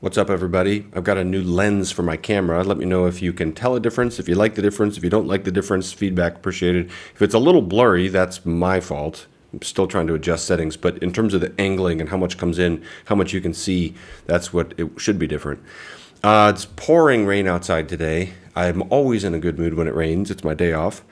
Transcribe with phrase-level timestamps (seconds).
[0.00, 0.86] What's up, everybody?
[0.92, 2.62] I've got a new lens for my camera.
[2.62, 5.02] Let me know if you can tell a difference, if you like the difference, if
[5.02, 6.90] you don't like the difference, feedback appreciated.
[7.14, 9.26] If it's a little blurry, that's my fault.
[9.54, 12.36] I'm still trying to adjust settings, but in terms of the angling and how much
[12.36, 13.94] comes in, how much you can see,
[14.26, 15.62] that's what it should be different.
[16.22, 18.34] Uh, it's pouring rain outside today.
[18.54, 20.30] I'm always in a good mood when it rains.
[20.30, 21.04] It's my day off.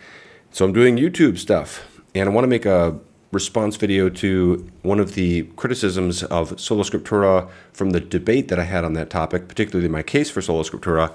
[0.50, 2.02] So I'm doing YouTube stuff.
[2.14, 3.00] And I want to make a
[3.34, 8.64] response video to one of the criticisms of Sola Scriptura from the debate that I
[8.64, 11.12] had on that topic, particularly my case for Sola Scriptura,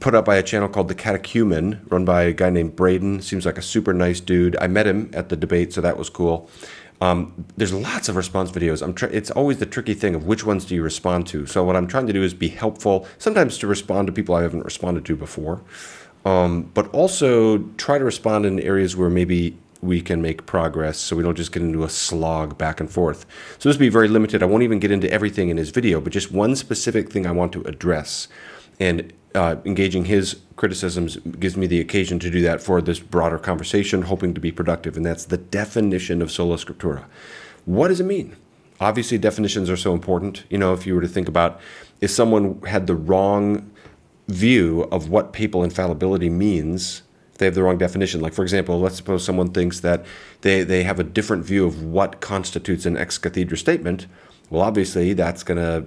[0.00, 3.20] put up by a channel called The Catechumen, run by a guy named Braden.
[3.22, 4.56] Seems like a super nice dude.
[4.60, 6.50] I met him at the debate, so that was cool.
[7.00, 8.80] Um, there's lots of response videos.
[9.12, 11.46] It's always the tricky thing of which ones do you respond to.
[11.46, 14.42] So what I'm trying to do is be helpful, sometimes to respond to people I
[14.42, 15.60] haven't responded to before,
[16.24, 21.16] um, but also try to respond in areas where maybe we can make progress so
[21.16, 23.24] we don't just get into a slog back and forth.
[23.58, 24.42] So this will be very limited.
[24.42, 27.32] I won't even get into everything in his video, but just one specific thing I
[27.32, 28.28] want to address.
[28.78, 33.38] And uh, engaging his criticisms gives me the occasion to do that for this broader
[33.38, 34.96] conversation, hoping to be productive.
[34.96, 37.04] And that's the definition of sola scriptura.
[37.64, 38.36] What does it mean?
[38.80, 40.44] Obviously, definitions are so important.
[40.50, 41.60] You know, if you were to think about
[42.00, 43.70] if someone had the wrong
[44.28, 47.02] view of what papal infallibility means,
[47.38, 48.20] they have the wrong definition.
[48.20, 50.04] Like, for example, let's suppose someone thinks that
[50.40, 54.06] they, they have a different view of what constitutes an ex cathedra statement.
[54.50, 55.84] Well, obviously, that's going to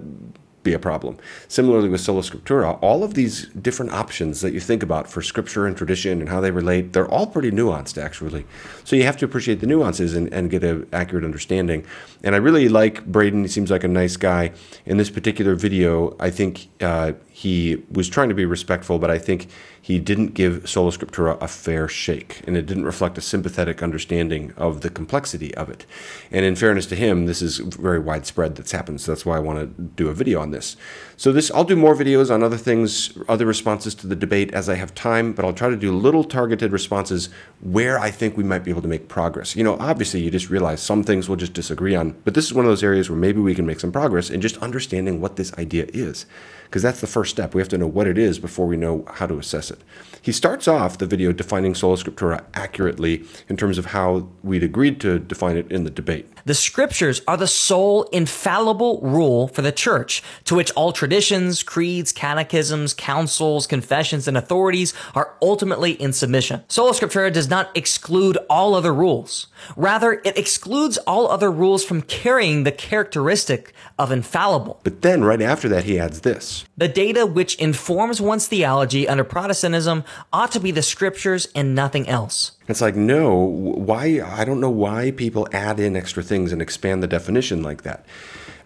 [0.62, 1.16] be a problem.
[1.48, 5.66] Similarly with sola scriptura, all of these different options that you think about for scripture
[5.66, 8.44] and tradition and how they relate, they're all pretty nuanced actually.
[8.84, 11.84] So you have to appreciate the nuances and, and get an accurate understanding.
[12.22, 13.42] And I really like Braden.
[13.42, 14.52] He seems like a nice guy.
[14.84, 19.18] In this particular video, I think uh, he was trying to be respectful, but I
[19.18, 19.48] think
[19.80, 24.52] he didn't give Sola Scriptura a fair shake, and it didn't reflect a sympathetic understanding
[24.58, 25.86] of the complexity of it.
[26.30, 29.40] And in fairness to him, this is very widespread that's happened, so that's why I
[29.40, 30.76] want to do a video on this.
[31.16, 34.68] So this, I'll do more videos on other things, other responses to the debate as
[34.68, 37.28] I have time, but I'll try to do little targeted responses
[37.60, 39.54] where I think we might be able to make progress.
[39.54, 42.54] You know, obviously you just realize some things we'll just disagree on, but this is
[42.54, 45.36] one of those areas where maybe we can make some progress in just understanding what
[45.36, 46.26] this idea is
[46.70, 47.52] because that's the first step.
[47.52, 49.80] We have to know what it is before we know how to assess it.
[50.22, 55.00] He starts off the video defining sola scriptura accurately in terms of how we'd agreed
[55.00, 56.28] to define it in the debate.
[56.44, 62.12] The scriptures are the sole infallible rule for the church, to which all traditions, creeds,
[62.12, 66.62] catechisms, councils, confessions, and authorities are ultimately in submission.
[66.68, 69.48] Sola Scriptura does not exclude all other rules.
[69.76, 74.80] Rather, it excludes all other rules from carrying the characteristic of infallible.
[74.84, 79.24] But then, right after that, he adds this The data which informs one's theology under
[79.24, 82.52] Protestantism ought to be the scriptures and nothing else.
[82.68, 84.20] It's like, no, why?
[84.24, 88.04] I don't know why people add in extra things and expand the definition like that.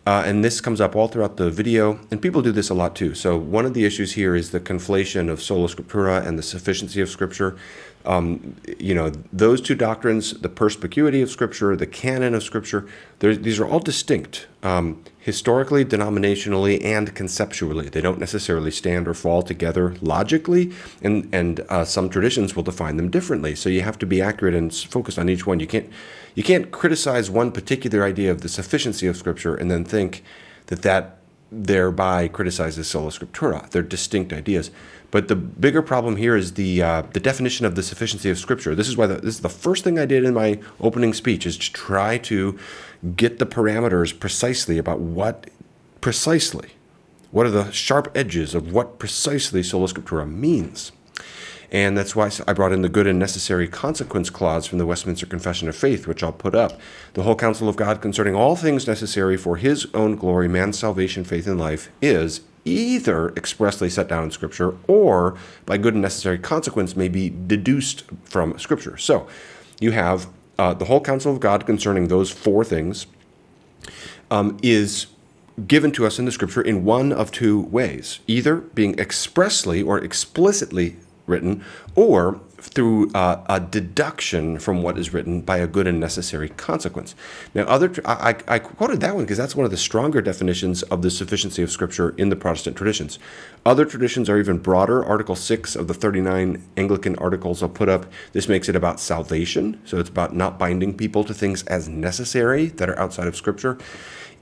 [0.06, 2.94] Uh, and this comes up all throughout the video, and people do this a lot
[2.94, 3.14] too.
[3.14, 7.00] So, one of the issues here is the conflation of sola scriptura and the sufficiency
[7.00, 7.56] of Scripture.
[8.04, 12.86] Um, you know, those two doctrines, the perspicuity of Scripture, the canon of Scripture,
[13.18, 17.88] these are all distinct um, historically, denominationally, and conceptually.
[17.88, 22.98] They don't necessarily stand or fall together logically, and and uh, some traditions will define
[22.98, 23.54] them differently.
[23.54, 25.60] So you have to be accurate and focused on each one.
[25.60, 25.90] You can't
[26.34, 30.22] you can't criticize one particular idea of the sufficiency of Scripture and then think
[30.66, 31.18] that that
[31.52, 33.70] thereby criticizes sola scriptura.
[33.70, 34.70] They're distinct ideas.
[35.10, 38.74] But the bigger problem here is the uh, the definition of the sufficiency of Scripture.
[38.74, 41.46] This is why the, this is the first thing I did in my opening speech
[41.46, 42.58] is to try to
[43.16, 45.48] get the parameters precisely about what
[46.00, 46.70] precisely
[47.30, 50.92] what are the sharp edges of what precisely sola scriptura means.
[51.70, 55.26] And that's why I brought in the good and necessary consequence clause from the Westminster
[55.26, 56.80] Confession of Faith, which I'll put up.
[57.14, 61.24] The whole counsel of God concerning all things necessary for his own glory, man's salvation,
[61.24, 65.36] faith, and life is either expressly set down in Scripture or
[65.66, 68.96] by good and necessary consequence may be deduced from Scripture.
[68.96, 69.28] So
[69.80, 73.06] you have uh, the whole counsel of God concerning those four things
[74.30, 75.06] um, is
[75.66, 79.98] given to us in the Scripture in one of two ways either being expressly or
[79.98, 86.00] explicitly written, or through uh, a deduction from what is written by a good and
[86.00, 87.14] necessary consequence.
[87.54, 91.02] Now, other I, I quoted that one because that's one of the stronger definitions of
[91.02, 93.18] the sufficiency of Scripture in the Protestant traditions.
[93.66, 95.04] Other traditions are even broader.
[95.04, 99.80] Article 6 of the 39 Anglican articles I'll put up, this makes it about salvation.
[99.84, 103.76] So it's about not binding people to things as necessary that are outside of Scripture.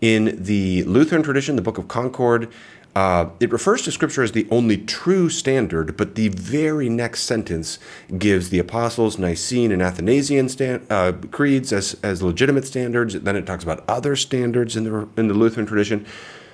[0.00, 2.52] In the Lutheran tradition, the Book of Concord,
[2.94, 7.78] uh, it refers to Scripture as the only true standard, but the very next sentence
[8.18, 13.14] gives the Apostles' Nicene and Athanasian stand, uh, creeds as, as legitimate standards.
[13.14, 16.04] Then it talks about other standards in the, in the Lutheran tradition.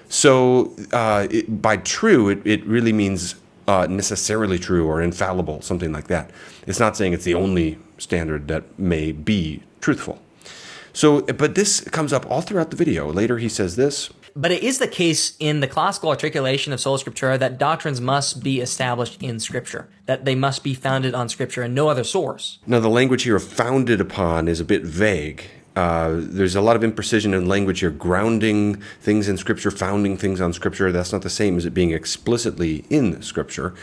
[0.08, 3.34] So uh, it, by true, it, it really means
[3.66, 6.30] uh, necessarily true or infallible, something like that.
[6.66, 10.22] It's not saying it's the only standard that may be truthful.
[10.92, 13.12] So, but this comes up all throughout the video.
[13.12, 14.10] Later, he says this.
[14.38, 18.40] But it is the case in the classical articulation of sola scriptura that doctrines must
[18.40, 22.60] be established in Scripture, that they must be founded on Scripture and no other source.
[22.64, 25.42] Now, the language here of founded upon is a bit vague.
[25.74, 30.40] Uh, there's a lot of imprecision in language here, grounding things in Scripture, founding things
[30.40, 30.92] on Scripture.
[30.92, 33.74] That's not the same as it being explicitly in Scripture.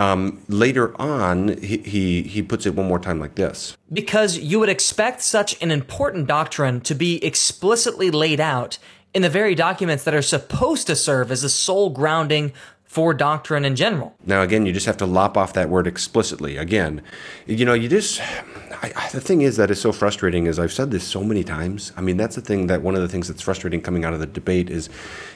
[0.00, 3.76] Um, later on, he, he, he puts it one more time like this.
[3.92, 8.78] Because you would expect such an important doctrine to be explicitly laid out
[9.14, 12.52] in the very documents that are supposed to serve as the sole grounding
[12.92, 14.14] for doctrine in general.
[14.26, 16.58] Now, again, you just have to lop off that word explicitly.
[16.58, 17.00] Again,
[17.46, 18.20] you know, you just,
[18.82, 21.42] I, I, the thing is that is so frustrating is I've said this so many
[21.42, 21.92] times.
[21.96, 24.20] I mean, that's the thing that one of the things that's frustrating coming out of
[24.20, 24.90] the debate is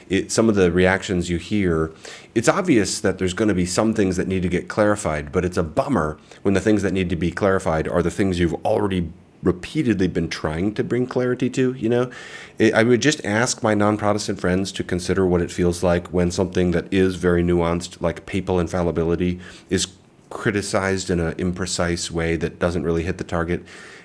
[0.07, 1.91] it, some of the reactions you hear.
[2.35, 5.43] It's obvious that there's going to be some things that need to get clarified, but
[5.43, 8.53] it's a bummer when the things that need to be clarified are the things you've
[8.65, 9.11] already
[9.43, 11.73] repeatedly been trying to bring clarity to.
[11.73, 12.11] You know,
[12.59, 16.31] I would just ask my non Protestant friends to consider what it feels like when
[16.31, 19.39] something that is very nuanced, like papal infallibility,
[19.69, 19.87] is
[20.29, 23.63] criticized in an imprecise way that doesn't really hit the target.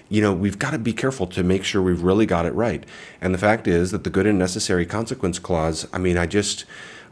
[0.09, 2.85] You know, we've got to be careful to make sure we've really got it right.
[3.21, 6.65] And the fact is that the good and necessary consequence clause, I mean, I just.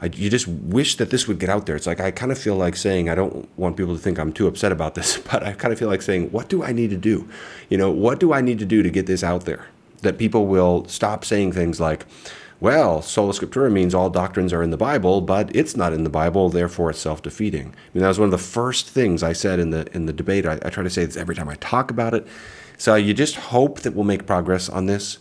[0.03, 1.77] I, you just wish that this would get out there.
[1.77, 4.33] It's like I kind of feel like saying I don't want people to think I'm
[4.33, 6.91] too upset about this, but I kind of feel like saying, what do I need
[6.91, 7.29] to do?
[7.69, 9.67] You know, what do I need to do to get this out there?
[10.03, 12.07] That people will stop saying things like,
[12.61, 16.11] well, sola scriptura means all doctrines are in the Bible, but it's not in the
[16.11, 17.69] Bible, therefore it's self-defeating.
[17.69, 20.13] I mean, that was one of the first things I said in the in the
[20.13, 20.47] debate.
[20.47, 22.27] I, I try to say this every time I talk about it.
[22.77, 25.19] So you just hope that we'll make progress on this.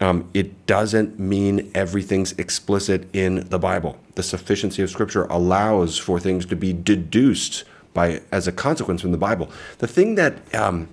[0.00, 3.98] Um, it doesn't mean everything's explicit in the Bible.
[4.14, 7.64] The sufficiency of Scripture allows for things to be deduced
[7.94, 9.50] by as a consequence from the Bible.
[9.78, 10.88] The thing that um,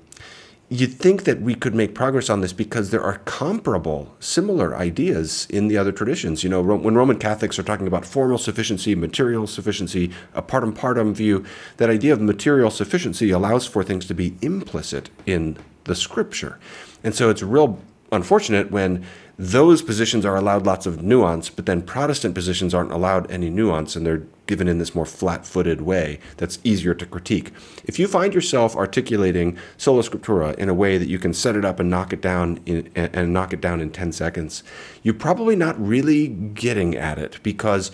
[0.70, 5.46] you'd think that we could make progress on this because there are comparable, similar ideas
[5.50, 6.44] in the other traditions.
[6.44, 11.14] You know, when Roman Catholics are talking about formal sufficiency, material sufficiency, a partim partim
[11.14, 11.46] view,
[11.78, 16.58] that idea of material sufficiency allows for things to be implicit in the Scripture,
[17.04, 17.80] and so it's real
[18.12, 19.06] unfortunate when
[19.38, 23.96] those positions are allowed lots of nuance, but then Protestant positions aren't allowed any nuance
[23.96, 27.52] and they're given in this more flat footed way that's easier to critique.
[27.84, 31.66] If you find yourself articulating sola scriptura in a way that you can set it
[31.66, 34.64] up and knock it down in, and knock it down in 10 seconds,
[35.04, 37.92] you're probably not really getting at it because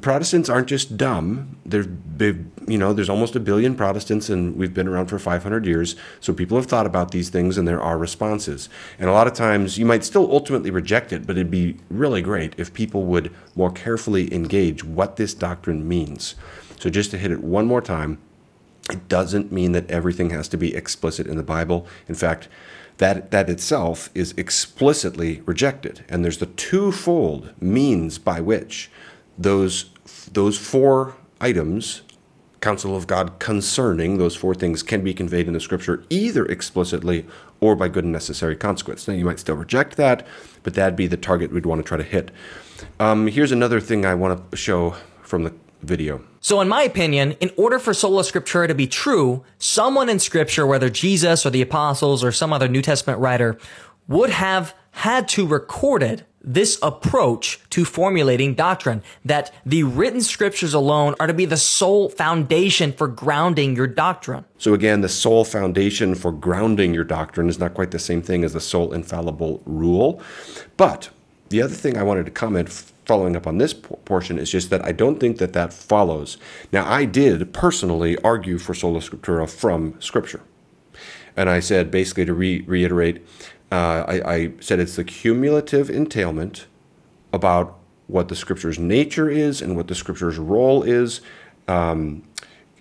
[0.00, 1.56] Protestants aren't just dumb.
[1.64, 1.86] They're,
[2.66, 5.94] you know, there's almost a billion Protestants, and we've been around for 500 years.
[6.20, 8.68] So people have thought about these things, and there are responses.
[8.98, 12.22] And a lot of times, you might still ultimately reject it, but it'd be really
[12.22, 16.34] great if people would more carefully engage what this doctrine means.
[16.80, 18.18] So just to hit it one more time,
[18.90, 21.86] it doesn't mean that everything has to be explicit in the Bible.
[22.08, 22.48] In fact,
[22.98, 28.90] that that itself is explicitly rejected, and there's the twofold means by which
[29.38, 29.90] those
[30.32, 32.02] those four items
[32.64, 37.26] counsel of God concerning those four things can be conveyed in the scripture either explicitly
[37.60, 39.06] or by good and necessary consequence.
[39.06, 40.26] Now, you might still reject that,
[40.62, 42.30] but that'd be the target we'd want to try to hit.
[42.98, 45.52] Um, here's another thing I want to show from the
[45.82, 46.24] video.
[46.40, 50.66] So, in my opinion, in order for sola scriptura to be true, someone in scripture,
[50.66, 53.58] whether Jesus or the apostles or some other New Testament writer,
[54.08, 61.14] would have had to recorded this approach to formulating doctrine, that the written scriptures alone
[61.18, 64.44] are to be the sole foundation for grounding your doctrine.
[64.58, 68.44] So again, the sole foundation for grounding your doctrine is not quite the same thing
[68.44, 70.20] as the sole infallible rule.
[70.76, 71.10] But
[71.48, 72.70] the other thing I wanted to comment
[73.06, 76.38] following up on this portion is just that I don't think that that follows.
[76.72, 80.40] Now, I did personally argue for sola scriptura from scripture.
[81.36, 83.26] And I said, basically, to re- reiterate,
[83.74, 86.66] uh, I, I said it's the cumulative entailment
[87.32, 87.76] about
[88.06, 91.20] what the scripture's nature is and what the scripture's role is
[91.66, 92.22] um,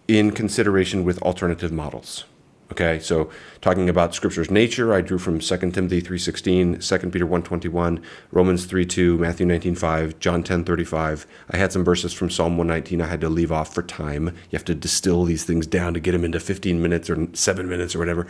[0.07, 2.25] in consideration with alternative models.
[2.71, 8.01] Okay, so talking about scripture's nature, I drew from 2 Timothy 3.16, 2 Peter 1.21,
[8.31, 11.25] Romans 3.2, Matthew 19.5, John 10.35.
[11.50, 14.27] I had some verses from Psalm 119 I had to leave off for time.
[14.50, 17.67] You have to distill these things down to get them into 15 minutes or 7
[17.67, 18.27] minutes or whatever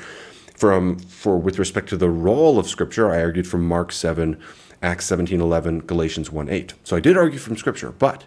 [0.64, 4.40] from for with respect to the role of Scripture, I argued from Mark 7,
[4.82, 6.74] Acts 17, 11, Galatians 1, 8.
[6.86, 8.24] So I did argue from Scripture, but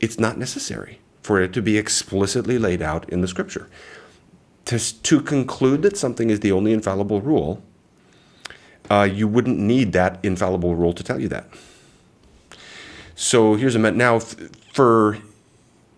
[0.00, 3.68] it's not necessary for it to be explicitly laid out in the Scripture.
[4.64, 7.62] To, to conclude that something is the only infallible rule,
[8.90, 11.50] uh, you wouldn't need that infallible rule to tell you that.
[13.14, 15.18] So here's a met now for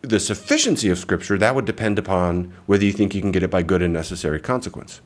[0.01, 3.53] the sufficiency of Scripture, that would depend upon whether you think you can get it
[3.53, 5.01] by good and necessary consequence.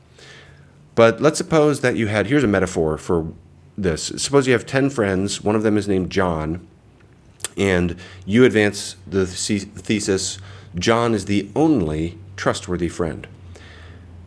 [0.95, 3.33] But let's suppose that you had here's a metaphor for
[3.77, 4.11] this.
[4.17, 6.67] Suppose you have 10 friends, one of them is named John,
[7.57, 10.37] and you advance the thesis
[10.75, 13.27] John is the only trustworthy friend.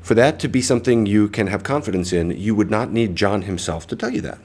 [0.00, 3.42] For that to be something you can have confidence in, you would not need John
[3.42, 4.38] himself to tell you that.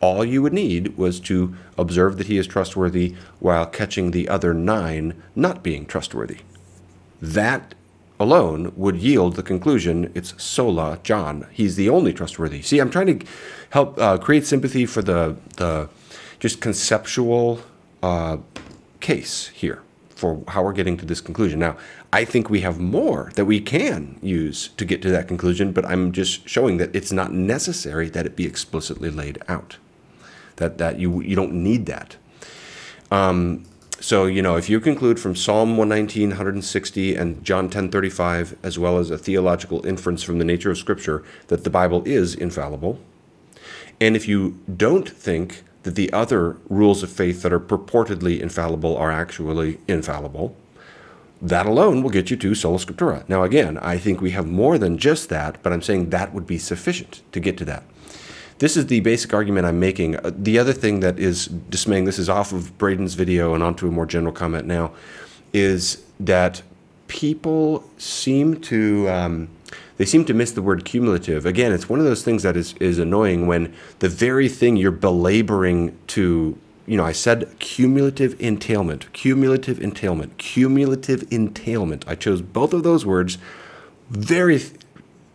[0.00, 4.54] All you would need was to observe that he is trustworthy while catching the other
[4.54, 6.38] nine not being trustworthy.
[7.20, 7.74] That
[8.20, 11.46] alone would yield the conclusion it's sola John.
[11.52, 12.62] He's the only trustworthy.
[12.62, 13.26] See, I'm trying to
[13.70, 15.88] help uh, create sympathy for the, the
[16.40, 17.60] just conceptual
[18.02, 18.38] uh,
[19.00, 19.82] case here
[20.18, 21.60] for how we're getting to this conclusion.
[21.60, 21.76] Now,
[22.12, 25.84] I think we have more that we can use to get to that conclusion, but
[25.84, 29.76] I'm just showing that it's not necessary that it be explicitly laid out.
[30.56, 32.16] That that you you don't need that.
[33.12, 33.64] Um,
[34.00, 38.98] so you know, if you conclude from Psalm 119, 160, and John 10:35, as well
[38.98, 42.98] as a theological inference from the nature of Scripture that the Bible is infallible,
[44.00, 48.96] and if you don't think that the other rules of faith that are purportedly infallible
[48.96, 50.54] are actually infallible,
[51.40, 53.28] that alone will get you to sola scriptura.
[53.28, 56.46] Now, again, I think we have more than just that, but I'm saying that would
[56.46, 57.84] be sufficient to get to that.
[58.58, 60.16] This is the basic argument I'm making.
[60.16, 63.86] Uh, the other thing that is dismaying, this is off of Braden's video and onto
[63.86, 64.92] a more general comment now,
[65.52, 66.62] is that
[67.06, 69.48] people seem to um,
[69.96, 71.46] they seem to miss the word cumulative.
[71.46, 74.90] Again, it's one of those things that is is annoying when the very thing you're
[74.90, 82.04] belaboring to you know, I said cumulative entailment, cumulative entailment, cumulative entailment.
[82.08, 83.36] I chose both of those words
[84.08, 84.62] very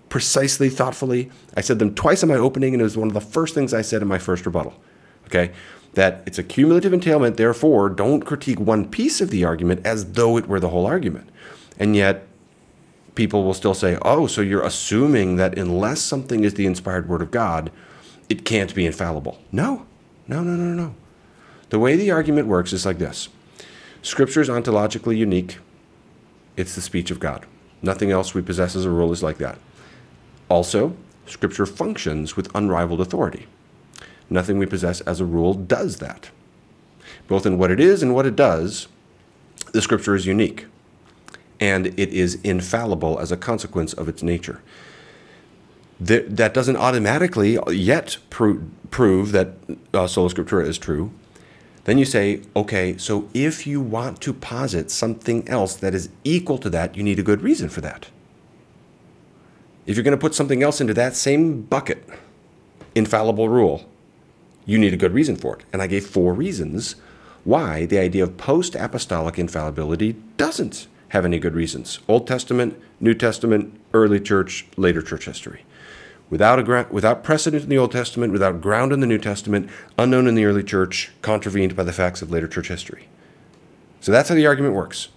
[0.10, 1.30] precisely, thoughtfully.
[1.56, 3.74] I said them twice in my opening, and it was one of the first things
[3.74, 4.74] I said in my first rebuttal.
[5.26, 5.52] Okay?
[5.94, 10.38] That it's a cumulative entailment, therefore, don't critique one piece of the argument as though
[10.38, 11.30] it were the whole argument.
[11.80, 12.28] And yet,
[13.16, 17.22] people will still say, oh, so you're assuming that unless something is the inspired word
[17.22, 17.72] of God,
[18.30, 19.40] it can't be infallible.
[19.52, 19.86] No,
[20.28, 20.96] no, no, no, no.
[21.70, 23.30] The way the argument works is like this
[24.02, 25.60] Scripture is ontologically unique,
[26.58, 27.46] it's the speech of God.
[27.82, 29.58] Nothing else we possess as a rule is like that.
[30.50, 33.48] Also, Scripture functions with unrivaled authority.
[34.30, 36.30] Nothing we possess as a rule does that.
[37.28, 38.88] Both in what it is and what it does,
[39.72, 40.66] the Scripture is unique,
[41.60, 44.62] and it is infallible as a consequence of its nature.
[46.00, 49.54] That doesn't automatically yet prove that
[49.94, 51.12] uh, sola scriptura is true,
[51.86, 56.58] then you say, okay, so if you want to posit something else that is equal
[56.58, 58.10] to that, you need a good reason for that.
[59.86, 62.08] If you're going to put something else into that same bucket,
[62.96, 63.90] infallible rule,
[64.66, 65.66] you need a good reason for it.
[65.74, 66.96] And I gave four reasons
[67.44, 73.14] why the idea of post apostolic infallibility doesn't have any good reasons Old Testament, New
[73.14, 75.66] Testament, early church, later church history
[76.34, 79.70] without, a gra- without precedent in the Old Testament, without ground in the New Testament,
[80.00, 83.08] unknown in the early church, contravened by the facts of later church history.
[84.02, 85.10] So that's how the argument works.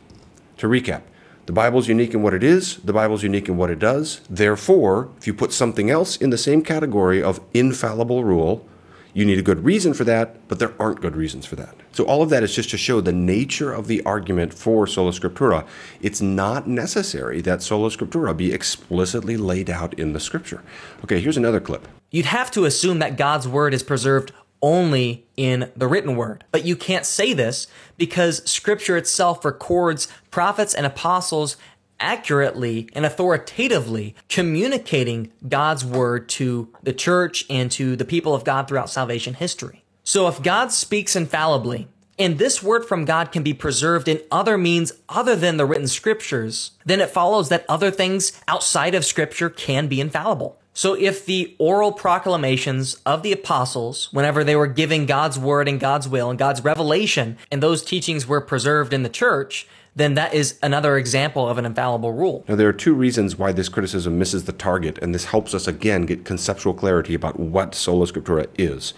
[0.59, 1.01] To recap,
[1.47, 3.79] the Bible is unique in what it is, the Bible is unique in what it
[3.79, 4.21] does.
[4.29, 8.67] Therefore, if you put something else in the same category of infallible rule,
[9.15, 11.75] you need a good reason for that, but there aren't good reasons for that.
[11.93, 15.13] So all of that is just to show the nature of the argument for sola
[15.13, 15.67] scriptura.
[16.03, 20.63] It's not necessary that sola scriptura be explicitly laid out in the scripture.
[21.03, 21.89] Okay, here's another clip.
[22.11, 26.45] You'd have to assume that God's word is preserved only in the written word.
[26.51, 31.57] But you can't say this because scripture itself records prophets and apostles
[31.99, 38.69] accurately and authoritatively communicating God's word to the church and to the people of God
[38.69, 39.83] throughout salvation history.
[40.05, 44.57] So if God speaks infallibly, and this word from God can be preserved in other
[44.57, 49.51] means other than the written scriptures, then it follows that other things outside of scripture
[49.51, 50.59] can be infallible.
[50.77, 55.81] So if the oral proclamations of the apostles, whenever they were giving God's word and
[55.81, 60.35] God's will and God's revelation, and those teachings were preserved in the church, then that
[60.35, 62.45] is another example of an infallible rule.
[62.47, 65.67] Now, there are two reasons why this criticism misses the target, and this helps us
[65.67, 68.93] again get conceptual clarity about what sola scriptura is.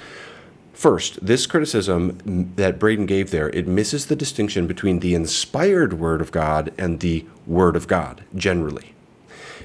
[0.73, 6.21] First, this criticism that Braden gave there, it misses the distinction between the inspired word
[6.21, 8.97] of God and the word of God, generally.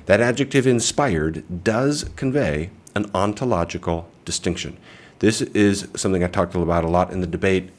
[0.05, 4.77] That adjective inspired does convey an ontological distinction.
[5.19, 7.69] This is something I talked about a lot in the debate.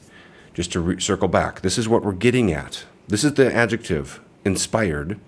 [0.53, 4.19] Just to re- circle back, this is what we're getting at this is the adjective
[4.43, 5.19] inspired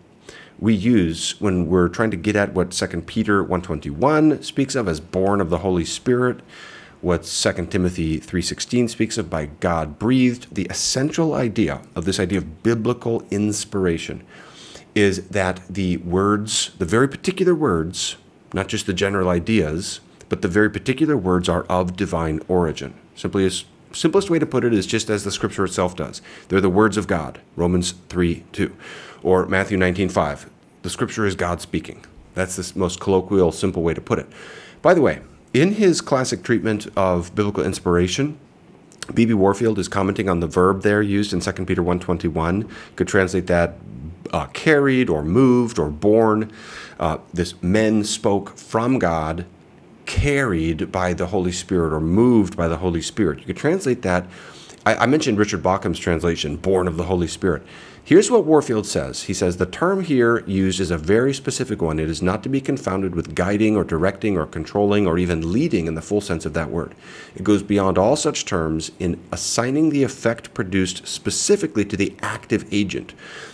[0.59, 4.99] we use when we're trying to get at what 2 Peter 121 speaks of as
[4.99, 6.39] borne of the Holy Spirit,
[7.01, 12.39] what 2 Timothy 3:16 speaks of by God breathed, the essential idea of this idea
[12.39, 14.23] of biblical inspiration
[14.97, 18.17] is that the words, the very particular words,
[18.51, 22.95] not just the general ideas, but the very particular words are of divine origin.
[23.15, 26.21] Simply as simplest way to put it is just as the scripture itself does.
[26.47, 28.75] They're the words of God, Romans 3 2.
[29.21, 30.49] Or Matthew 19 5.
[30.81, 32.03] The scripture is God speaking.
[32.33, 34.27] That's the most colloquial, simple way to put it.
[34.81, 35.21] By the way,
[35.53, 38.39] in his classic treatment of biblical inspiration,
[39.13, 39.35] B.B.
[39.35, 42.63] Warfield is commenting on the verb there used in 2 Peter 1.21.
[42.63, 43.75] You could translate that
[44.33, 46.51] uh, carried or moved or borne.
[46.99, 49.45] Uh, this men spoke from God
[50.05, 53.39] carried by the Holy Spirit or moved by the Holy Spirit.
[53.39, 54.25] You could translate that.
[54.87, 57.63] I, I mentioned Richard Bauckham's translation, borne of the Holy Spirit.
[58.05, 59.23] Here's what Warfield says.
[59.23, 61.99] He says the term here used is a very specific one.
[61.99, 65.87] It is not to be confounded with guiding or directing or controlling or even leading
[65.87, 66.95] in the full sense of that word.
[67.35, 72.65] It goes beyond all such terms in assigning the effect produced specifically to the active
[72.71, 73.13] agent.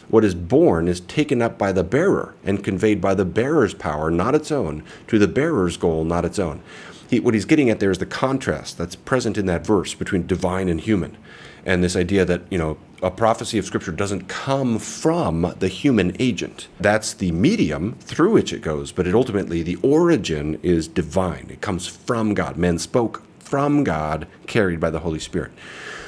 [0.10, 4.12] What is borne is taken up by the bearer and conveyed by the bearer's power,
[4.12, 6.62] not its own, to the bearer's goal, not its own.
[7.10, 10.26] He, what he's getting at there is the contrast that's present in that verse between
[10.28, 11.18] divine and human.
[11.66, 16.16] And this idea that, you know, a prophecy of Scripture doesn't come from the human
[16.20, 16.68] agent.
[16.80, 21.48] That's the medium through which it goes, but it ultimately, the origin is divine.
[21.50, 22.58] It comes from God.
[22.58, 25.52] Men spoke from God, carried by the Holy Spirit.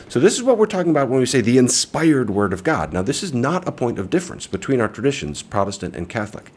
[0.07, 2.93] So, this is what we're talking about when we say the inspired Word of God.
[2.93, 6.51] Now, this is not a point of difference between our traditions, Protestant and Catholic.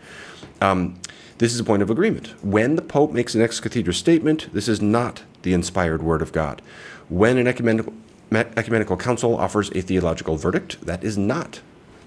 [0.61, 1.01] Um,
[1.39, 2.35] this is a point of agreement.
[2.45, 6.33] When the Pope makes an ex cathedra statement, this is not the inspired Word of
[6.33, 6.61] God.
[7.09, 7.93] When an ecumenical,
[8.33, 11.61] ecumenical council offers a theological verdict, that is not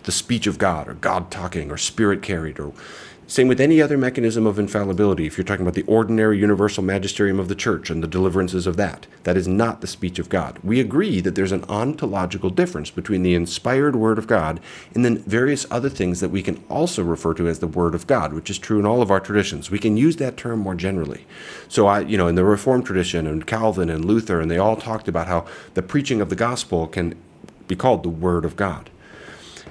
[0.03, 2.73] the speech of God or God talking or spirit carried or
[3.31, 5.25] same with any other mechanism of infallibility.
[5.25, 8.75] If you're talking about the ordinary universal magisterium of the church and the deliverances of
[8.75, 10.59] that, that is not the speech of God.
[10.61, 14.59] We agree that there's an ontological difference between the inspired word of God
[14.93, 18.05] and then various other things that we can also refer to as the word of
[18.05, 19.71] God, which is true in all of our traditions.
[19.71, 21.25] We can use that term more generally.
[21.69, 24.75] So I, you know, in the Reformed tradition and Calvin and Luther, and they all
[24.75, 27.15] talked about how the preaching of the gospel can
[27.69, 28.89] be called the word of God.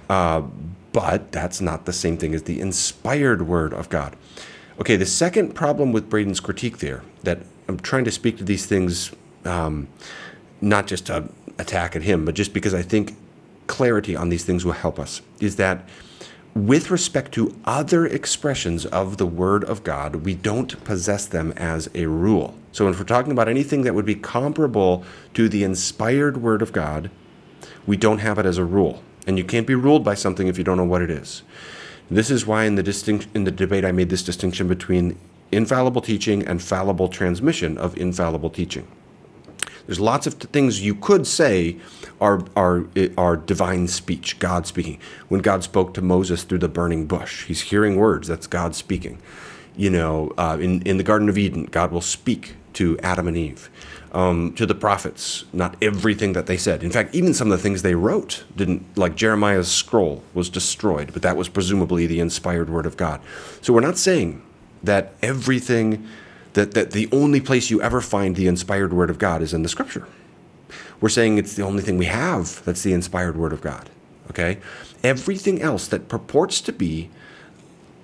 [0.09, 0.45] Uh,
[0.93, 4.17] but that's not the same thing as the inspired word of God.
[4.81, 8.67] Okay, the second problem with Braden's critique there, that I'm trying to speak to these
[8.67, 9.13] things
[9.45, 9.89] um,
[10.61, 13.17] not just to attack at him, but just because I think
[13.67, 15.89] clarity on these things will help us, is that
[16.55, 21.89] with respect to other expressions of the Word of God, we don't possess them as
[21.95, 22.57] a rule.
[22.73, 26.73] So, if we're talking about anything that would be comparable to the inspired Word of
[26.73, 27.11] God,
[27.87, 29.03] we don't have it as a rule.
[29.31, 31.45] And you can't be ruled by something if you don't know what it is.
[32.11, 35.17] This is why in the distinct, in the debate I made this distinction between
[35.53, 38.89] infallible teaching and fallible transmission of infallible teaching.
[39.87, 41.77] There's lots of things you could say
[42.21, 44.99] are, are, are divine speech, God speaking.
[45.29, 49.23] When God spoke to Moses through the burning bush, he's hearing words, that's God speaking.
[49.77, 53.37] You know, uh, in, in the Garden of Eden, God will speak to Adam and
[53.37, 53.71] Eve
[54.13, 56.83] um, to the prophets, not everything that they said.
[56.83, 61.13] In fact, even some of the things they wrote didn't, like Jeremiah's scroll was destroyed,
[61.13, 63.21] but that was presumably the inspired word of God.
[63.61, 64.43] So we're not saying
[64.83, 66.07] that everything,
[66.55, 69.63] that, that the only place you ever find the inspired word of God is in
[69.63, 70.09] the scripture.
[71.01, 73.89] We're saying it's the only thing we have that's the inspired word of God.
[74.31, 74.59] Okay?
[75.05, 77.11] Everything else that purports to be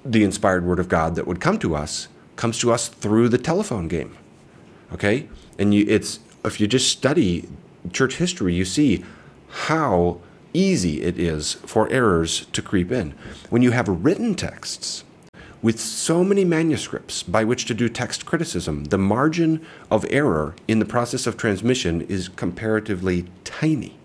[0.04, 3.38] the inspired word of God that would come to us comes to us through the
[3.38, 4.16] telephone game.
[4.92, 5.28] Okay?
[5.58, 7.48] And you, it's if you just study
[7.92, 9.04] church history, you see
[9.48, 10.20] how
[10.52, 13.14] easy it is for errors to creep in.
[13.50, 15.04] When you have written texts
[15.62, 20.78] with so many manuscripts by which to do text criticism, the margin of error in
[20.78, 23.96] the process of transmission is comparatively tiny,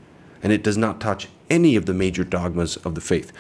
[0.42, 3.32] and it does not touch any of the major dogmas of the faith.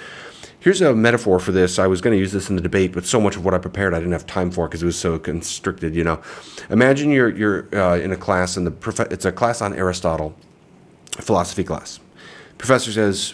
[0.61, 1.79] Here's a metaphor for this.
[1.79, 3.57] I was going to use this in the debate, but so much of what I
[3.57, 5.95] prepared I didn't have time for because it was so constricted.
[5.95, 6.21] You know,
[6.69, 10.35] imagine you're you're uh, in a class and the prof- it's a class on Aristotle,
[11.13, 11.99] philosophy class.
[12.59, 13.33] Professor says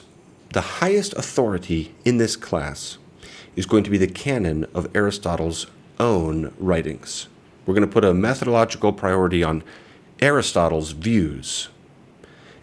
[0.54, 2.98] the highest authority in this class
[3.58, 5.68] is going to be the canon of Aristotle's
[6.00, 7.28] own writings.
[7.66, 9.66] We're going to put a methodological priority on
[10.22, 11.68] Aristotle's views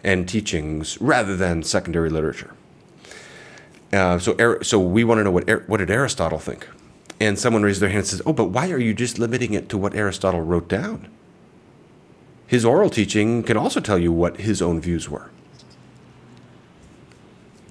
[0.03, 2.55] and teachings rather than secondary literature.
[3.95, 6.67] Uh, so, so we want to know what what did Aristotle think?
[7.21, 9.69] And someone raised their hand and says, "Oh, but why are you just limiting it
[9.69, 11.07] to what Aristotle wrote down?
[12.45, 15.31] His oral teaching can also tell you what his own views were."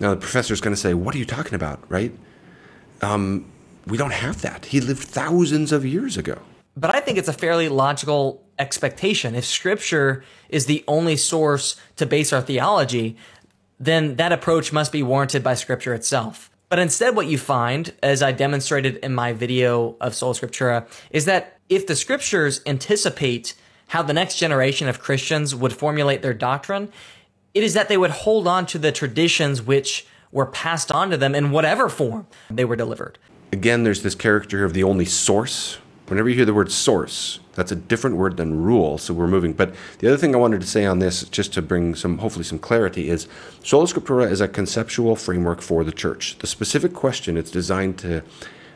[0.01, 2.13] Now the professor is going to say, "What are you talking about?" Right?
[3.03, 3.45] Um,
[3.87, 4.67] we don't have that.
[4.67, 6.39] He lived thousands of years ago.
[6.75, 9.35] But I think it's a fairly logical expectation.
[9.35, 13.17] If scripture is the only source to base our theology,
[13.79, 16.51] then that approach must be warranted by scripture itself.
[16.69, 21.25] But instead, what you find, as I demonstrated in my video of Sola Scriptura, is
[21.27, 23.55] that if the scriptures anticipate
[23.89, 26.91] how the next generation of Christians would formulate their doctrine,
[27.53, 31.17] it is that they would hold on to the traditions which were passed on to
[31.17, 33.19] them in whatever form they were delivered.
[33.53, 35.79] Again, there's this character of the only source.
[36.07, 39.55] Whenever you hear the word source, that's a different word than rule, so we're moving.
[39.55, 42.45] But the other thing I wanted to say on this, just to bring some, hopefully,
[42.45, 43.27] some clarity, is
[43.63, 46.37] Sola Scriptura is a conceptual framework for the church.
[46.39, 48.23] The specific question it's designed to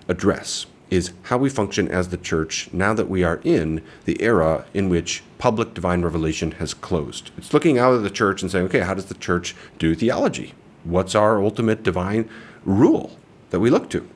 [0.09, 4.65] address is how we function as the church now that we are in the era
[4.73, 7.31] in which public divine revelation has closed.
[7.37, 10.55] It's looking out of the church and saying, okay, how does the church do theology?
[10.85, 12.31] What's our ultimate divine
[12.65, 13.19] rule
[13.51, 14.09] that we look to?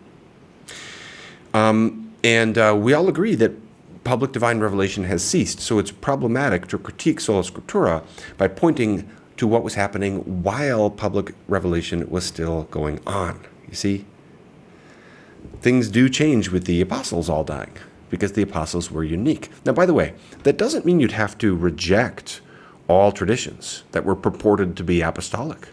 [1.53, 3.53] Um, and uh, we all agree that
[4.05, 8.05] public divine revelation has ceased, so it's problematic to critique sola scriptura
[8.37, 13.41] by pointing to what was happening while public revelation was still going on.
[13.69, 14.05] You see?
[15.61, 17.73] Things do change with the apostles all dying
[18.11, 19.49] because the apostles were unique.
[19.65, 22.41] Now, by the way, that doesn't mean you'd have to reject
[22.89, 25.69] all traditions that were purported to be apostolic.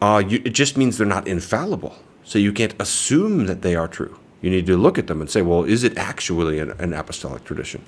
[0.00, 1.96] Uh, you, it just means they're not infallible.
[2.24, 4.18] So you can't assume that they are true.
[4.42, 7.44] You need to look at them and say, well, is it actually an, an apostolic
[7.44, 7.84] tradition?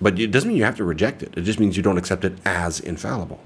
[0.00, 1.32] But it doesn't mean you have to reject it.
[1.36, 3.40] It just means you don't accept it as infallible.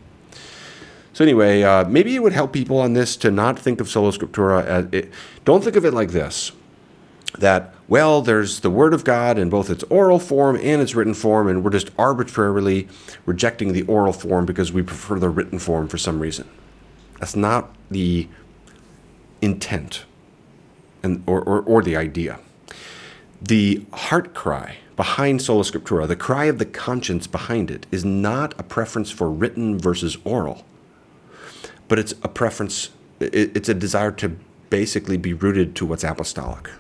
[1.13, 4.13] So anyway, uh, maybe it would help people on this to not think of sola
[4.13, 5.13] scriptura as it,
[5.47, 6.53] don't think of it like this:
[7.39, 11.15] that well, there's the Word of God in both its oral form and its written
[11.15, 12.89] form, and we're just arbitrarily
[13.25, 16.49] rejecting the oral form because we prefer the written form for some reason.
[17.21, 18.29] That's not the
[19.41, 20.05] intent
[21.07, 22.39] and, or, or, or the idea.
[23.41, 28.59] The heart cry behind Sola Scriptura, the cry of the conscience behind it, is not
[28.59, 30.65] a preference for written versus oral,
[31.89, 32.91] but it's a preference,
[33.21, 34.37] it's a desire to
[34.69, 36.71] basically be rooted to what's apostolic.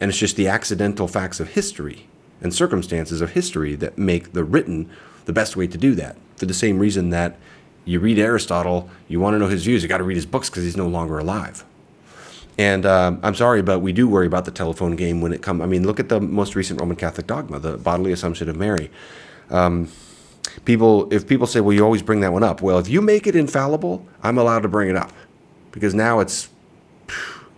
[0.00, 2.06] And it's just the accidental facts of history
[2.40, 4.88] and circumstances of history that make the written
[5.24, 6.16] the best way to do that.
[6.36, 7.38] For the same reason that
[7.86, 10.50] you read Aristotle, you want to know his views, you got to read his books
[10.50, 11.64] because he's no longer alive.
[12.58, 15.60] And uh, I'm sorry, but we do worry about the telephone game when it comes.
[15.60, 18.90] I mean, look at the most recent Roman Catholic dogma, the bodily assumption of Mary.
[19.50, 19.88] Um,
[20.64, 23.26] people, if people say, "Well, you always bring that one up," well, if you make
[23.26, 25.12] it infallible, I'm allowed to bring it up
[25.70, 26.48] because now it's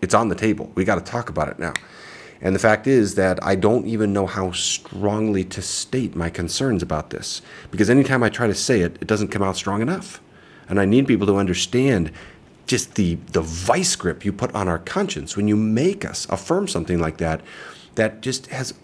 [0.03, 0.73] it's on the table.
[0.75, 1.75] We got to talk about it now.
[2.41, 6.83] And the fact is that I don't even know how strongly to state my concerns
[6.83, 10.21] about this because anytime I try to say it, it doesn't come out strong enough.
[10.69, 12.13] And I need people to understand
[12.69, 16.69] just the the vice grip you put on our conscience when you make us affirm
[16.69, 17.41] something like that
[17.97, 18.75] that just has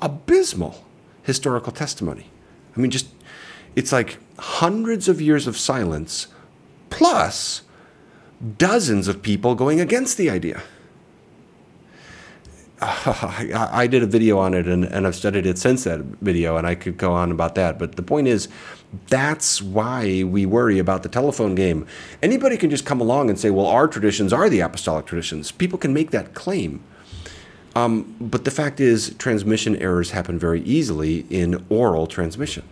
[0.00, 0.84] abysmal
[1.22, 2.26] historical testimony.
[2.76, 3.08] I mean just
[3.74, 6.28] it's like hundreds of years of silence
[6.90, 7.62] plus
[8.58, 10.62] dozens of people going against the idea.
[13.04, 16.56] Uh, I, did a video on it and, and I've studied it since that video,
[16.56, 17.78] and I could go on about that.
[17.78, 18.48] But the point is,
[19.08, 21.86] that's why we worry about the telephone game.
[22.22, 25.52] Anybody can just come along and say, well, our traditions are the apostolic traditions.
[25.52, 26.82] People can make that claim.
[27.74, 32.64] Um, but the fact is, transmission errors happen very easily in oral transmission.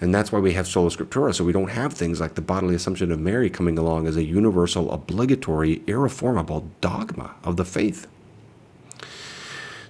[0.00, 2.74] And that's why we have sola scriptura, so we don't have things like the bodily
[2.74, 8.06] assumption of Mary coming along as a universal, obligatory, irreformable dogma of the faith.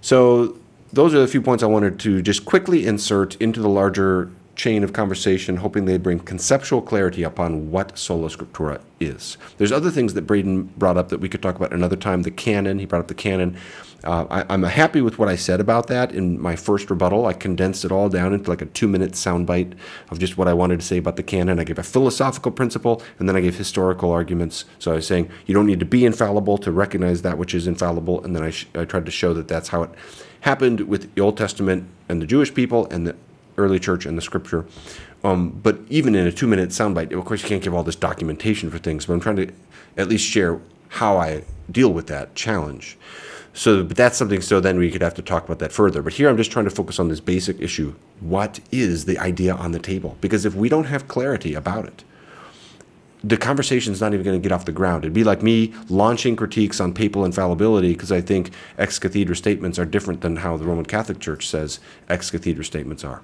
[0.07, 0.57] So
[0.93, 4.83] those are the few points I wanted to just quickly insert into the larger chain
[4.83, 9.37] of conversation, hoping they bring conceptual clarity upon what sola scriptura is.
[9.59, 12.23] There's other things that Braden brought up that we could talk about another time.
[12.23, 13.57] The canon, he brought up the canon.
[14.03, 17.27] Uh, I, am happy with what I said about that in my first rebuttal.
[17.27, 19.75] I condensed it all down into like a two minute soundbite
[20.11, 21.59] of just what I wanted to say about the canon.
[21.59, 24.65] I gave a philosophical principle and then I gave historical arguments.
[24.79, 27.67] So I was saying you don't need to be infallible to recognize that which is
[27.67, 28.23] infallible.
[28.25, 29.91] And then I, sh- I tried to show that that's how it
[30.41, 33.17] happened with the Old Testament and the Jewish people and the
[33.57, 34.67] early church and the scripture.
[35.25, 37.97] Um, but even in a two minute soundbite, of course, you can't give all this
[37.97, 39.53] documentation for things, but I'm trying to
[39.97, 42.97] at least share how I deal with that challenge.
[43.53, 44.43] So, but that's something.
[44.43, 46.03] So then we could have to talk about that further.
[46.03, 49.55] But here I'm just trying to focus on this basic issue: what is the idea
[49.55, 50.17] on the table?
[50.21, 52.05] Because if we don't have clarity about it,
[53.25, 55.05] the conversation's not even going to get off the ground.
[55.05, 59.79] It'd be like me launching critiques on papal infallibility because I think ex cathedra statements
[59.79, 63.23] are different than how the Roman Catholic Church says ex cathedra statements are.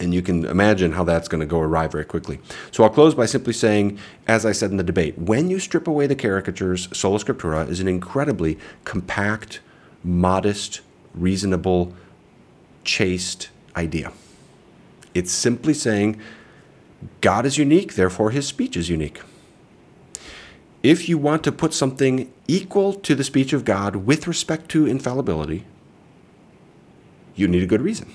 [0.00, 2.40] And you can imagine how that's going to go awry very quickly.
[2.72, 5.86] So I'll close by simply saying, as I said in the debate, when you strip
[5.86, 9.60] away the caricatures, Sola Scriptura is an incredibly compact,
[10.02, 10.80] modest,
[11.14, 11.92] reasonable
[12.82, 14.10] chaste idea.
[15.12, 16.18] It's simply saying
[17.20, 19.20] God is unique, therefore his speech is unique.
[20.82, 24.86] If you want to put something equal to the speech of God with respect to
[24.86, 25.66] infallibility,
[27.34, 28.10] you need a good reason.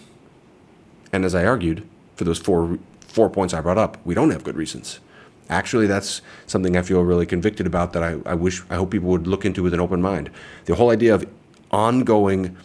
[1.16, 4.44] And as I argued, for those four four points I brought up, we don't have
[4.44, 5.00] good reasons.
[5.48, 9.10] Actually, that's something I feel really convicted about that I, I wish I hope people
[9.12, 10.30] would look into with an open mind.
[10.66, 11.26] The whole idea of
[11.72, 12.58] ongoing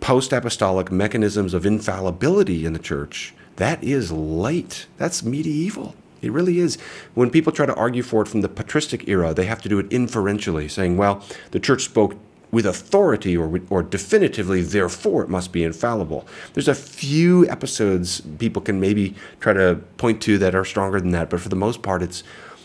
[0.00, 4.86] post apostolic mechanisms of infallibility in the church, that is late.
[4.96, 5.94] That's medieval.
[6.22, 6.78] It really is.
[7.12, 9.78] When people try to argue for it from the patristic era, they have to do
[9.78, 12.16] it inferentially, saying, well, the church spoke
[12.54, 16.24] with authority or, or definitively, therefore it must be infallible.
[16.52, 21.10] There's a few episodes people can maybe try to point to that are stronger than
[21.10, 22.22] that, but for the most part, it's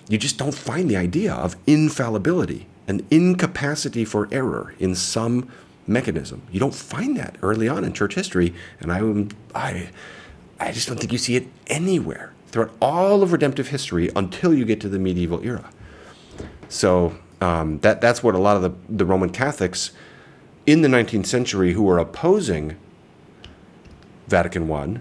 [0.08, 5.52] you just don't find the idea of infallibility, an incapacity for error in some
[5.88, 6.43] mechanism.
[6.52, 8.99] You don't find that early on in church history, and I,
[9.56, 9.89] I,
[10.60, 14.65] I just don't think you see it anywhere throughout all of redemptive history until you
[14.65, 15.71] get to the medieval era.
[16.67, 19.91] So um, that that's what a lot of the, the Roman Catholics
[20.65, 22.78] in the 19th century who were opposing
[24.28, 24.99] Vatican I,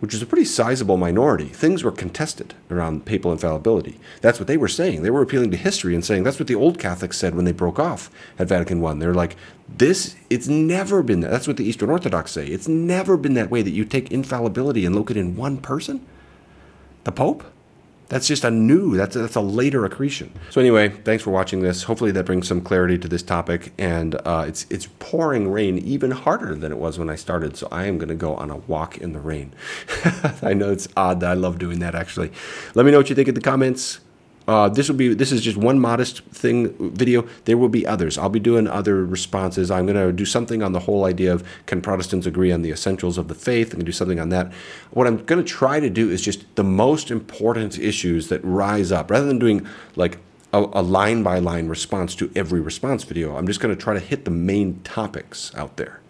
[0.00, 3.98] which was a pretty sizable minority, things were contested around papal infallibility.
[4.20, 5.02] That's what they were saying.
[5.02, 7.52] They were appealing to history and saying that's what the old Catholics said when they
[7.52, 8.92] broke off at Vatican I.
[8.94, 9.36] They're like,
[9.66, 11.30] this, it's never been that.
[11.30, 12.46] That's what the Eastern Orthodox say.
[12.46, 16.04] It's never been that way that you take infallibility and locate it in one person,
[17.04, 17.44] the Pope.
[18.14, 20.32] That's just a new, that's a, that's a later accretion.
[20.50, 21.82] So anyway, thanks for watching this.
[21.82, 23.72] Hopefully that brings some clarity to this topic.
[23.76, 27.56] And uh, it's it's pouring rain even harder than it was when I started.
[27.56, 29.52] So I am going to go on a walk in the rain.
[30.42, 32.30] I know it's odd that I love doing that actually.
[32.76, 33.98] Let me know what you think in the comments.
[34.46, 37.26] Uh, this will be this is just one modest thing video.
[37.46, 38.18] There will be others.
[38.18, 39.70] I'll be doing other responses.
[39.70, 42.70] I'm going to do something on the whole idea of can Protestants agree on the
[42.70, 43.68] essentials of the faith?
[43.68, 44.52] I'm going to do something on that.
[44.90, 48.92] What I'm going to try to do is just the most important issues that rise
[48.92, 50.18] up, rather than doing like
[50.52, 53.36] a line by line response to every response video.
[53.36, 56.00] I'm just going to try to hit the main topics out there.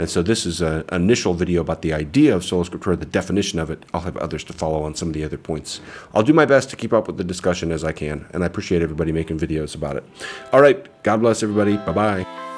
[0.00, 3.58] And so this is an initial video about the idea of sola scriptura, the definition
[3.58, 3.84] of it.
[3.92, 5.82] I'll have others to follow on some of the other points.
[6.14, 8.46] I'll do my best to keep up with the discussion as I can, and I
[8.46, 10.04] appreciate everybody making videos about it.
[10.54, 11.76] All right, God bless everybody.
[11.76, 12.49] Bye bye.